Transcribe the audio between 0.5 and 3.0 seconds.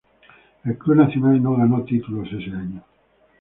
El club Nacional no ganó títulos ese año.